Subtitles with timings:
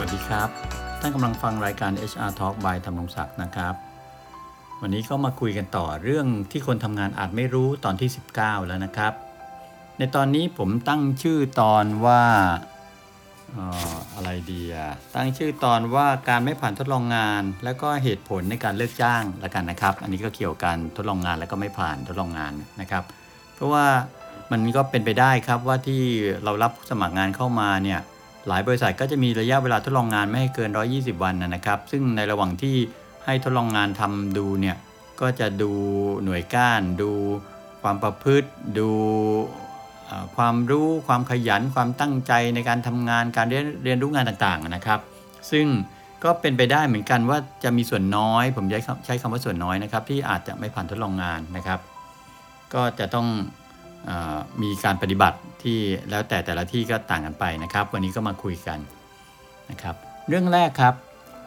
[0.00, 0.48] วัสดีครับ
[1.00, 3.74] ท่านกำลังฟังรายการ HR Talk by ธรรมรงศักดิ์นะครับ
[4.80, 9.12] วันนี้ก็มาคุยกันต่อเรื่องที่คนทำงานอาจไม่รู้ตอนที่ 19 แล้วนะครับ
[9.98, 12.22] ในตอนนี้ผมตั้งชื่อตอนว่า
[13.56, 13.58] อ
[13.92, 23.04] ออะไรดีอะตั้งชื่อตอนว่าการไม่ผ่านทดลองงาน แล้วก็เหตุผลในการเลิกจ้างละกันนะครับ อันนี้ก็เกี่ยวกับการทดลองงานแล้วก็ไม่ผ่านทดลองงานนะครับ
[23.54, 23.86] เพราะว่า
[24.52, 26.02] มันก็เป็นไปได้ครับว่าที่
[26.44, 28.00] เรารับสมัครงานเข้ามาเนี่ย
[28.48, 32.76] หลายบริษัทก็จะมีระยะเวลาทดลองงานไม่ให้เกิน 120 วันนะครับ ซึ่งในระหว่างที่
[33.24, 34.76] ให้ทดลองงานทำดูเนี่ย
[35.20, 35.72] ก็จะดู
[36.24, 37.10] หน่วยก้าน ดู
[37.82, 38.90] ความประพฤติ ดู
[40.36, 45.00] ความรู้ความขยันความตั้งใจในการทำงานการเรียนเรียนรู้งานต่างๆนะครับ
[45.50, 45.66] ซึ่ง
[46.24, 51.80] ก็เป็นไปได้เหมือนกันว่าจะมีส่วนน้อย ผมใช้คำใช้คำว่าส่วนน้อยนะครับ ที่อาจจะไม่ผ่านทดลองงานนะครับ
[52.74, 53.26] ก็จะต้อง
[54.62, 55.78] มีการปฏิบัติที่
[56.10, 58.78] แล้วแต่แต่ละที่ก็ต่างกันไปนะครับ วันนี้ก็มาคุยกัน
[59.70, 59.94] นะครับ
[60.28, 60.94] เรื่องแรกครับ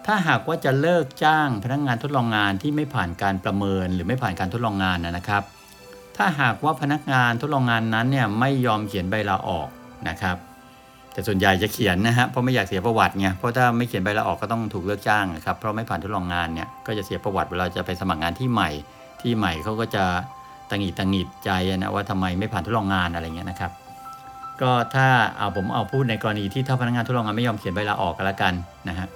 [0.05, 5.43] ถ้าหากว่าจะเลิกจ้างพนักงานทดลองงานที่ไม่ผ่านการประเมินหรือไม่ผ่านการทดลองงานนะนะครับ
[6.17, 9.69] ถ้าหากว่าพนักงานทดลองงานนั้นเนี่ยไม่ยอมเขียนใบลาออก
[10.09, 10.37] นะครับ
[11.13, 18.69] แต่ส่วนใหญ่จะเขียนนะฮะเพราะไม่อยากเสียประวัติไงเพราะถ้าไม่เขียนใบลาออกก็ต้องถูกเลิกจ้างนะครับเพราะไม่ผ่านทดลองงานเนี่ยก็จะเสียประวัติเวลาจะไปสมัครงานที่ใหม่
[19.21, 20.03] ที่ใหม่เขาก็จะ
[20.69, 23.71] ตังหงิดตังหงิดใจนะว่าทำไมไม่ผ่านทดลองงานอะไรเงี้ยนะครับ
[24.61, 28.53] ก็ถ้าเอาผมเอาพูดในกรณีที่ถ้าพนักงานทดลองงานไม่ยอมเขียนใบลาออกกันละกัน
[28.89, 29.07] นะฮะ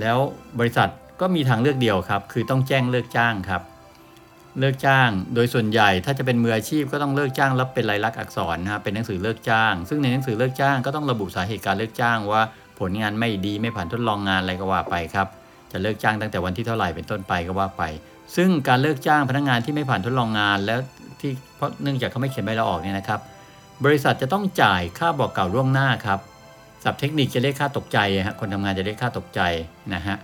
[0.00, 0.18] แล้ว
[0.58, 0.88] บริษัท
[1.20, 3.62] ก็มีทางเลือกเดียวครับ คือต้องแจ้งเลิกจ้างครับ
[4.60, 12.42] เลิกจ้างโดยส่วนใหญ่ถ้าจะเป็นมืออาชีพก็ต้องเลิกจ้างแล้วเป็นลายลักษณ์อักษรนะฮะเป็นหนังสือเลิกจ้าง ซึ่งในหนังสือเลิกจ้างก็ต้องระบุสาเหตุการเลิกจ้างว่า
[12.80, 15.26] ผลงานไม่ดีไม่ผ่านทดลองงานอะไรก็ว่าไปครับ
[15.72, 17.82] จะเลิกจ้างตั้งแต่วันที่เท่าไหร่เป็นต้นไปก็ว่าไป
[18.36, 20.78] ซึ่งการเลิกจ้างพนักงานที่ไม่ผ่านทดลองงาน แล้ว
[21.20, 23.20] ที่เพราะเนื่องจากเขาไม่เขียนใบลาออกเนี่ยนะครับ
[23.84, 26.18] บริษัทจะต้องจ่ายค่าบอกกล่าวล่วงหน้าครับ
[26.84, 29.40] ศัพท์เทคนิคจะเรียกค่าตกใจฮะคนทำงานจะเรียกค่าตกใจ
[29.94, 30.16] นะฮะ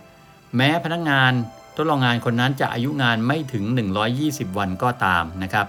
[0.56, 1.32] แม้พนักงาน
[1.76, 3.64] ทดลองงานคนนั้นจะอายุงานไม่ถึง
[4.10, 5.66] 120 วันก็ตามนะครับ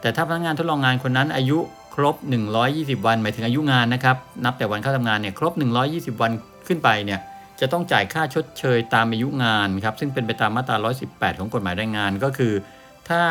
[0.00, 1.58] แต่ถ้าพนักงานทดลองงานคนนั้นอายุ
[1.94, 2.16] ครบ
[2.60, 5.52] 120 วันหมายถึงอายุงานนะครับ นับแต่วันเข้าทำงานเนี่ยครบ
[5.86, 6.30] 120 วัน
[6.66, 7.20] ขึ้นไปเนี่ย
[7.60, 10.76] จะต้องจ่ายค่าชดเชยตามอายุงานครับซึ่งเป็นไปตามมาตรา
[11.08, 12.52] 118 ของกฎหมายแรงงานก็คือ
[13.08, 13.22] ถ้า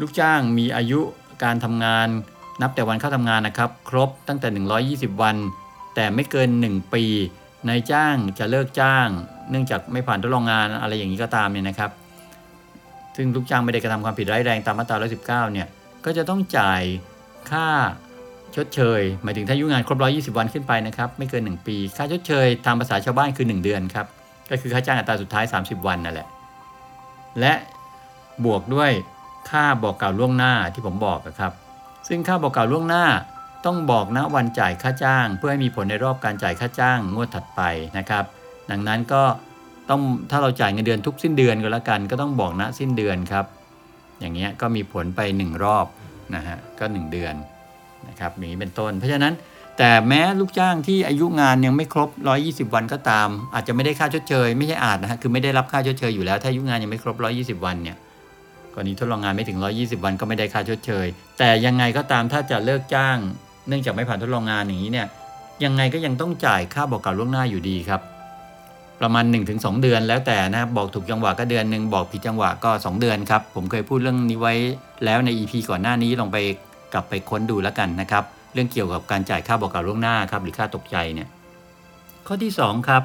[0.00, 1.00] ลูกจ้างมีอายุ
[1.44, 2.08] การทำงาน
[2.62, 4.48] นับแต่วันเข้าทำงานนะครับ ครบตั้งแต่
[5.14, 5.36] 120 วัน
[5.94, 7.04] แต่ไม่เกิน 1 ปี
[7.68, 9.08] นายจ้างจะเลิกจ้าง
[9.50, 11.90] เนื่องจากไม่ผ่านทดลองงานอะไรอย่างนี้ก็ตามเนี่ยนะครับ
[13.16, 14.96] ซึ่งลูกจ้างไม่ได้กระทำความผิดร้ายแรงตามมาตรา
[15.48, 15.68] 119 เนี่ย
[16.04, 16.82] ก็จะต้องจ่าย
[17.50, 17.68] ค่า
[18.56, 19.98] ชดเชยหมายถึงถ้าอายุงานครบ
[20.34, 24.06] 120 วันขึ้นไปนะครับไม่เกิน 1 ปี ค่าชดเชยตามภาษาชาวบ้านคือ 1 เดือนครับ
[24.50, 26.28] ก็คือค่าจ้างอัตราสุดท้าย 30 วันนั่นแหละ
[27.40, 27.52] และ
[28.44, 28.90] บวกด้วย
[29.50, 31.52] ค่าบอกกล่าวล่วงหน้าที่ผมบอกอะครับ
[32.08, 33.04] ซึ่งค่าบอกกล่าวล่วงหน้า
[33.66, 37.60] ต้องบอกนะวันจ่ายค่าจ้าง เพื่อให้มีผลในรอบการจ่ายค่าจ้างงวดถัดไป
[37.98, 38.24] นะครับ
[38.70, 39.22] ดังนั้นก็
[39.90, 40.00] ต้อง
[40.30, 43.44] ถ้าเราจ่ายเงินเดือนทุกสิ้นเดือนก็แล้วกัน ก็ต้องบอกนะสิ้นเดือนครับ
[44.20, 45.86] อย่างเงี้ยก็มีผลไป 1 รอบ
[46.34, 47.34] นะฮะก็ 1 เดือน
[48.08, 49.34] นะครับอย่างนี้เป็นต้น เพราะฉะนั้น
[49.78, 52.08] แต่แม้ลูกจ้างที่อายุงานยังไม่ครบ
[52.42, 57.16] 120 วันก็ตาม อาจจะไม่ได้ค่าชดเชย ไม่ใช่อาจนะฮะคือไม่ได้รับค่าชดเชยอยู่แล้ว ถ้าอายุงานยังไม่ครบ
[57.60, 57.96] 120 วันเนี่ย
[58.74, 61.06] กรณีทดลองงานไม่ถึง 120 วันก็ไม่ได้ค่าชดเชย
[61.38, 63.16] แต่ยังไงก็ตามถ้าจะเลิกจ้าง
[63.68, 65.06] เนื่องจากไม่ผ่านทดลองงานอย่างนี้เนี่ย
[65.64, 68.00] ยังไงก็ยังต้องจ่ายค่าบอกกล่าวล่วงหน้าอยู่ดีครับ
[69.00, 74.54] ประมาณ 1-2 เดือนแล้วแต่นะบอกถูกจังหวะก็เดือนหนึ่งบอกผิดจังหวะก็ 2 เดือนครับผมเคยพูดเรื่องนี้ไว้
[75.04, 76.38] แล้วใน EP ก่อนหน้านี้ลองไป
[76.92, 78.24] กลับไปค้นดูแล้วกันนะครับ
[78.54, 81.28] เรื่องเกี่ยวกับการจ่ายค่าบอกกล่าวล่วงหน้าครับหรือค่าตกใจเนี่ย
[82.26, 83.02] ข้อที่ 2 ครับ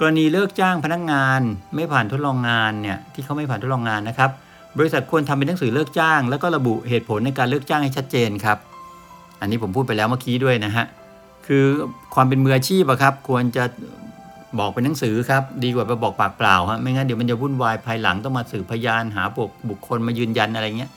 [0.00, 1.40] กรณีเลิกจ้างพนักงาน
[1.74, 4.30] ไม่ผ่านทดลองงานเนี่ยที่เขาไม่ผ่านทดลองงานนะครับ
[4.78, 8.58] บริษัทควรทำเป็นหนังสือเลิกจ้าง แล้วก็ระบุเหตุผลในการเลิกจ้างให้ชัดเจนครับ
[9.40, 10.84] อันนี้ผมพูดไปแล้วเมื่อกี้ด้วยนะฮะ
[11.46, 11.64] คือ
[12.14, 13.64] ความเป็นมืออาชีพอะครับควรจะ
[14.58, 19.22] บอกเป็นหนังสือครับดีกว่าไปบอกปากเปล่าฮะไม่งั้นเดี๋ยวมันจะวุ่นวายภายหลังต้องมาสืบพยานหา
[19.68, 20.90] บุคคลมายืนยันอะไรเงี้ย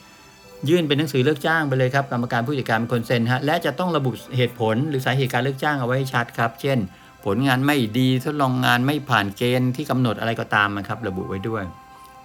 [0.68, 6.78] ยื่นเป็นหนังสือเลิกจ้างไปเลยครับกรรมการผู้จัดการเป็นคนเซ็นฮะและจะต้องระบุเหตุผลหรือสาเหตุการเลิกจ้างเอาไว้ชัดครับ เช่น
[7.24, 11.62] ผลงานไม่ดีทดลองงานไม่ผ่านเกณฑ์ที่กำหนดอะไรก็ตามนะครับ ระบุไว้ด้วย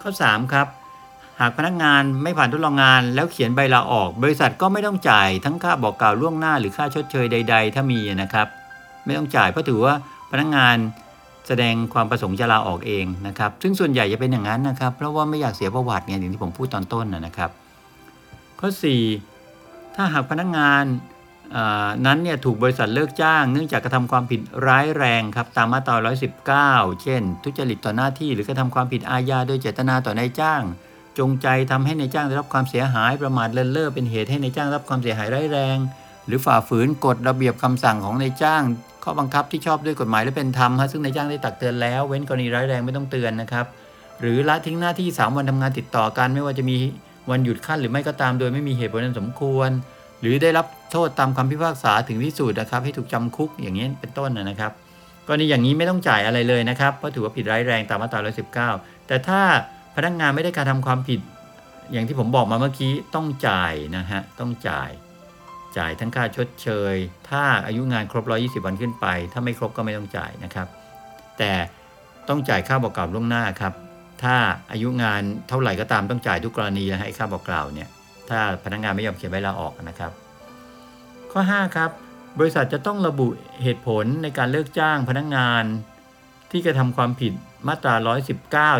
[0.01, 0.67] ข้อ 3 ครับ
[1.39, 8.47] หากพนักงานไม่ผ่านทดลองงาน แล้วเขียนใบลาออก บริษัทก็ไม่ต้องจ่ายทั้งค่าบอกกล่าวล่วงหน้า หรือค่าชดเชยใด ๆ ถ้ามีนะครับ
[9.05, 9.93] ไม่ต้องจ่ายเพราะถือว่า
[10.31, 10.75] พนักงาน
[11.47, 17.51] แสดงความประสงค์จะลาออกเองนะครับ ซึ่งส่วนใหญ่จะเป็นอย่างนั้นนะครับ เพราะว่าไม่อยากเสียประวัติไงอย่างที่ผมพูดตอนต้นนะครับ
[18.65, 18.75] ข้อ
[19.33, 20.83] 4 ถ้าหากพนักงาน
[22.05, 25.95] นั้นเนี่ยถูกบริษัทเลิกจ้าง เนื่องจากกระทำความผิดร้ายแรงครับตามมาตรา
[26.89, 30.61] 119 เช่น ทุจริตต่อหน้าที่หรือกระทำความผิดอาญาโดยเจตนาต่อนายจ้าง
[31.19, 35.77] จงใจทำให้ในายจ้างได้รับความเสียหายประมาทเลินเล่อเป็นเหตุให้ในายจ้างรับความเสียหายร้ายแรง
[36.27, 38.63] หรือฝ่าฝืนกฎระเบียบคำสั่งของนายจ้าง
[39.03, 43.65] ข้อบังคับที่ชอบด้วยกฎหมายและเป็นธรรมฮะซึ่งนายจ้างได้ตักเตือนแล้ว เว้นกรณีร้ายแรงไม่ต้องเตือนนะครับ
[44.19, 46.77] หรือละทิ้งหน้าที่ 3 วันทำงานติดต่อกันไม่ว่าจะมี
[47.29, 49.69] วันหยุดขั้นหรือไม่ก็ตามโดยไม่มีเหตุผลอันสมควร
[50.21, 54.71] หรือได้รับโทษตามคำพิพากษาถึงที่สุดนะครับ ให้ถูกจำคุกอย่างนี้เป็นต้นนะครับ
[55.27, 58.19] กรณีอย่างนี้ไม่ต้องจ่ายอะไรเลยนะครับเพราะถือว่าผิดร้ายแรงตามมาตรา
[58.63, 59.41] 119 แต่ถ้า
[59.95, 61.19] พนักงานไม่ได้การทำความผิด
[61.91, 64.89] อย่างที่ผมบอกมาเมื่อกี้ต้องจ่ายนะฮะต้องจ่าย
[65.77, 66.95] จ่ายทั้งค่าชดเชย
[67.29, 70.67] ถ้าอายุงานครบ 120 วันขึ้นไป ถ้าไม่ครบก็ไม่ต้องจ่ายนะครับ
[71.37, 71.51] แต่
[72.29, 73.73] ต้องจ่ายค่าบอกกล่าวล่วงหน้าครับ
[74.23, 74.35] ถ้า
[74.71, 77.89] อายุงานเท่าไหร่ก็ตามต้องจ่ายทุกกรณีนะฮะไอ้ค่าบอกกล่าวเนี่ย
[78.29, 80.11] ถ้าพนักงานไม่ยอมเขียนใบลาออกนะครับ
[81.31, 81.89] ข้อ 5 ครับ
[82.39, 83.27] บริษัทจะต้องระบุ
[83.63, 85.63] เหตุผลในการเลิกจ้างพนักงาน
[86.51, 87.33] ที่กระทำความผิด
[87.67, 87.95] มาตรา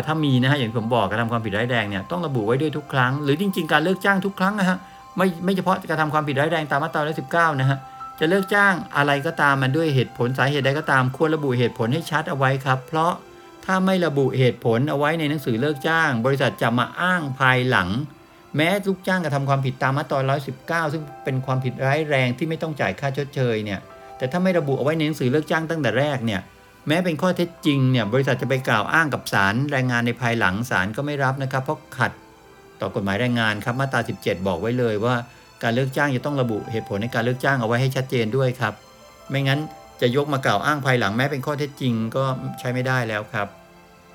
[0.00, 4.76] 119 ถ้ามีนะฮะอย่างผมบอกกระทำความผิดร้ายแรงเนี่ยต้องระบุไว้ด้วยทุกครั้ง หรือจริง ๆ การเลิกจ้างทุกครั้งนะฮะ
[5.16, 7.78] ไม่ไม่เฉพาะกระทำความผิดร้ายแรงตามมาตรา 119 นะฮะ
[8.20, 13.12] จะเลิกจ้างอะไรก็ตามมันด้วยเหตุผลสาเหตุใดก็ตามควรระบุเหตุผลให้ชัดเอาไว้ครับ เพราะ
[13.64, 17.88] ถ้าไม่ระบุเหตุผลเอาไว้ในหนังสือเลิกจ้าง บริษัทจะมาอ้างภายหลัง
[18.56, 20.36] แม้ลูกจ้างกระทำความผิดตามมาตรา
[20.86, 23.80] 119 ซึ่งเป็นความผิดร้ายแรงที่ไม่ต้องจ่ายค่าชดเชยเนี่ย
[24.18, 26.40] แต่ถ้าไม่ระบุเอาไว้ในหนังสือเลิกจ้างตั้งแต่แรกเนี่ย
[26.88, 32.12] แม้เป็นข้อเท็จจริงเนี่ยบริษัทจะไปกล่าวอ้างกับศาลแรงงานในภายหลังศาลก็ไม่รับนะครับ เพราะขัด
[32.80, 35.14] ต่อกฎหมายแรงงานครับมาตรา 17 บอกไว้เลยว่า
[35.62, 38.72] การเลิกจ้างจะต้องระบุเหตุผลในการเลิกจ้างเอาไว้ให้ชัดเจนด้วยครับ
[39.30, 39.60] ไม่งั้น
[40.00, 42.24] จะยกมากล่าวอ้างภายหลังแม้เป็นข้อเท็จจริงก็
[42.60, 43.48] ใช้ไม่ได้แล้วครับ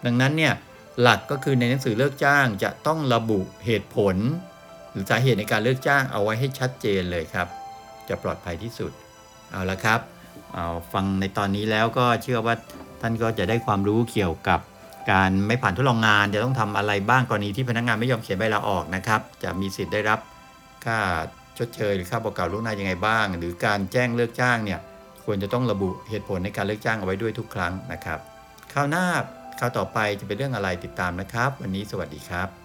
[0.06, 0.54] ดังนั้นเนี่ย
[1.02, 4.16] หลักก็คือในหนังสือเลิกจ้างจะต้องระบุเหตุผล
[4.92, 7.48] หรือสาเหตุในการเลิกจ้างเอาไว้ให้ชัดเจนเลยครับ
[8.10, 8.92] จะปลอดภัยที่สุด
[9.52, 10.00] เอาละครับ
[10.54, 12.56] เอาฟังในตอนนี้แล้วก็เชื่อว่า
[13.02, 14.60] ท่านก็จะได้ความรู้เกี่ยวกับ
[15.12, 20.20] การไม่ผ่านทดลองงานจะต้องทำอะไรบ้างกรณีที่พนักงานไม่ยอมเขียนใบลาออกนะครับ จะมีสิทธิ์ได้รับ
[20.86, 20.98] ค่า
[21.58, 24.80] ชดเชยหรือค่าบอกกล่าวล่วงหน้ายังไงบ้าง หรือการแจ้งเลิกจ้างเนี่ย
[25.26, 28.20] ควรจะต้องระบุเหตุผลในการเลิกจ้างเอาไว้ด้วยทุกครั้งนะครับ
[28.74, 29.06] คราวหน้า
[29.60, 32.59] คราวต่อไปจะเป็นเรื่องอะไรติดตามนะครับ วันนี้สวัสดีครับ